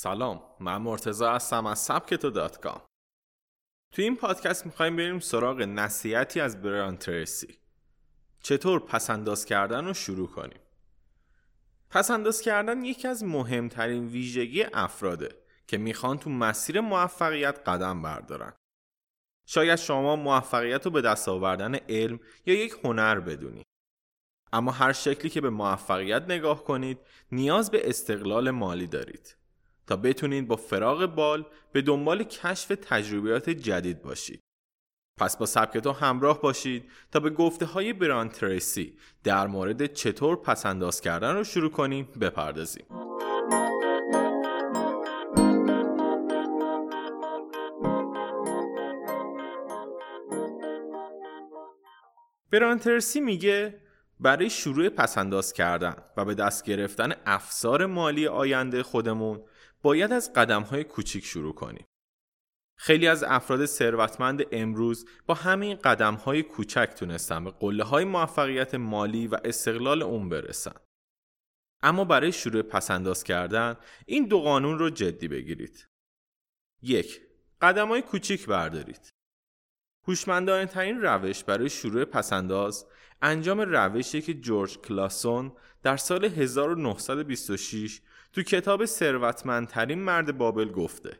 [0.00, 2.82] سلام من مرتزا هستم از سبکتو دات کام.
[3.92, 7.58] توی این پادکست می‌خوایم بریم سراغ نصیحتی از بران ترسی
[8.42, 10.60] چطور پسنداز کردن رو شروع کنیم؟
[11.90, 15.28] پسنداز کردن یکی از مهمترین ویژگی افراده
[15.66, 18.52] که می‌خوان تو مسیر موفقیت قدم بردارن.
[19.46, 23.62] شاید شما موفقیت رو به دست آوردن علم یا یک هنر بدونی.
[24.52, 26.98] اما هر شکلی که به موفقیت نگاه کنید
[27.32, 29.38] نیاز به استقلال مالی دارید.
[29.88, 34.40] تا بتونید با فراغ بال به دنبال کشف تجربیات جدید باشید.
[35.18, 41.00] پس با سبکتو همراه باشید تا به گفته های بران تریسی در مورد چطور پسنداز
[41.00, 42.86] کردن رو شروع کنیم بپردازیم.
[52.52, 53.80] بران تریسی میگه
[54.20, 59.40] برای شروع پسنداز کردن و به دست گرفتن افسار مالی آینده خودمون
[59.82, 61.86] باید از قدم های کوچیک شروع کنیم.
[62.78, 68.74] خیلی از افراد ثروتمند امروز با همین قدم های کوچک تونستن به قله های موفقیت
[68.74, 70.74] مالی و استقلال اون برسن.
[71.82, 75.88] اما برای شروع پسنداز کردن این دو قانون رو جدی بگیرید.
[76.82, 77.20] یک
[77.60, 79.17] قدم های کوچیک بردارید.
[80.08, 82.86] هوشمندانه ترین روش برای شروع پسنداز
[83.22, 88.00] انجام روشی که جورج کلاسون در سال 1926
[88.32, 91.18] تو کتاب ثروتمندترین مرد بابل گفته.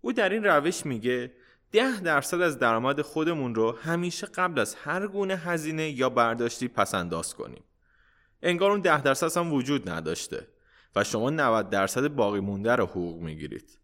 [0.00, 1.32] او در این روش میگه
[1.72, 6.94] ده درصد از درآمد خودمون رو همیشه قبل از هر گونه هزینه یا برداشتی پس
[6.94, 7.64] انداز کنیم.
[8.42, 10.48] انگار اون ده درصد هم وجود نداشته
[10.96, 13.81] و شما 90 درصد باقی مونده رو حقوق می‌گیرید.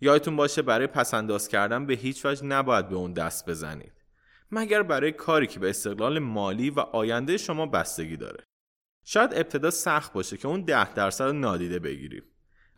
[0.00, 3.92] یادتون باشه برای پسنداز کردن به هیچ وجه نباید به اون دست بزنید.
[4.50, 8.44] مگر برای کاری که به استقلال مالی و آینده شما بستگی داره.
[9.04, 12.22] شاید ابتدا سخت باشه که اون ده درصد رو نادیده بگیریم.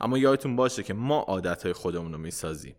[0.01, 2.77] اما یادتون باشه که ما عادتهای خودمون رو می‌سازیم.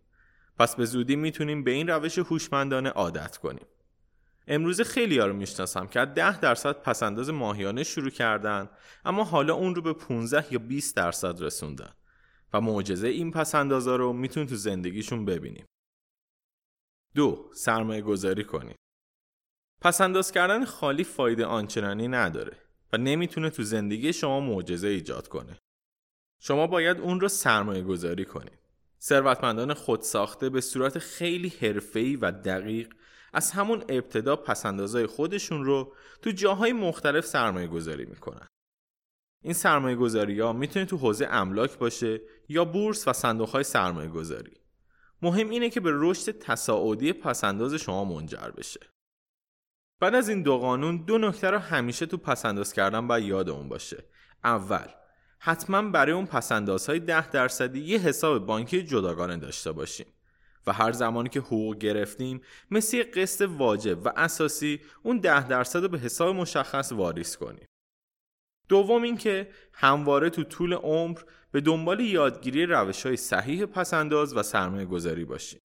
[0.59, 3.65] پس به زودی می‌تونیم به این روش هوشمندانه عادت کنیم.
[4.47, 8.69] امروز خیلی ها رو می‌شناسم که از 10 درصد پسنداز ماهیانه شروع کردن
[9.05, 11.93] اما حالا اون رو به 15 یا 20 درصد رسوندن.
[12.53, 15.65] و معجزه این پسندازا رو می‌تونید تو زندگیشون ببینیم.
[17.15, 18.75] دو سرمایه گذاری کنید.
[19.81, 22.57] پسنداز کردن خالی فایده آنچنانی نداره.
[22.93, 25.57] و نمی‌تونه تو زندگی شما معجزه ایجاد کنه.
[26.41, 28.59] شما باید اون رو سرمایه گذاری کنید.
[29.01, 32.93] ثروتمندان خودساخته به صورت خیلی حرفه‌ای و دقیق
[33.33, 38.47] از همون ابتدا پسندازای خودشون رو تو جاهای مختلف سرمایه گذاری می‌کنن.
[39.43, 44.09] این سرمایه گذاری ها می‌تونه تو حوزه املاک باشه یا بورس و صندوق های سرمایه
[44.09, 44.53] گذاری.
[45.21, 48.79] مهم اینه که به رشد تصاعدی پسنداز شما منجر بشه.
[50.03, 54.03] بعد از این دو قانون دو نکته رو همیشه تو پسنداز کردن باید یادمون باشه
[54.43, 54.87] اول
[55.39, 60.05] حتما برای اون پسندازهای ده درصدی یه حساب بانکی جداگانه داشته باشیم
[60.67, 65.87] و هر زمانی که حقوق گرفتیم مثل قسط واجب و اساسی اون ده درصد رو
[65.87, 67.65] به حساب مشخص واریز کنیم
[68.73, 74.85] دوم اینکه همواره تو طول عمر به دنبال یادگیری روش های صحیح پسنداز و سرمایه
[74.85, 75.59] گذاری باشیم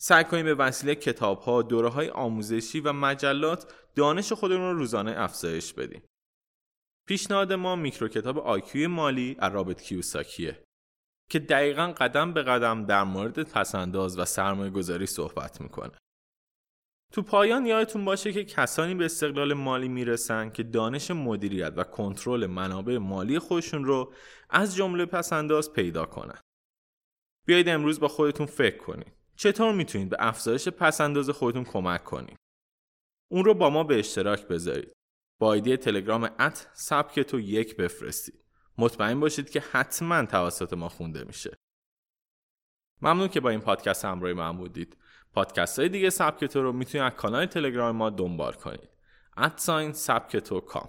[0.00, 5.14] سعی کنیم به وسیله کتاب ها، دوره های آموزشی و مجلات دانش خودمون رو روزانه
[5.16, 6.02] افزایش بدیم.
[7.08, 10.62] پیشنهاد ما میکرو کتاب آیکیوی مالی از رابط کیوساکیه
[11.30, 15.92] که دقیقا قدم به قدم در مورد پسنداز و سرمایه گذاری صحبت می‌کنه.
[17.12, 22.46] تو پایان یادتون باشه که کسانی به استقلال مالی می‌رسن که دانش مدیریت و کنترل
[22.46, 24.12] منابع مالی خودشون رو
[24.50, 26.40] از جمله پسنداز پیدا کنن.
[27.46, 29.12] بیایید امروز با خودتون فکر کنید.
[29.36, 32.36] چطور می‌تونید به افزایش پسنداز خودتون کمک کنید؟
[33.30, 34.92] اون رو با ما به اشتراک بذارید.
[35.40, 38.44] با ایدی تلگرام ات سبکتو یک بفرستید.
[38.78, 41.56] مطمئن باشید که حتما توسط ما خونده میشه.
[43.02, 44.96] ممنون که با این پادکست همراهی من بودید.
[45.34, 48.88] پادکست های دیگه سبکتو رو می‌تونید از کانال تلگرام ما دنبال کنید.
[49.36, 50.86] ادساین سبکتو کام.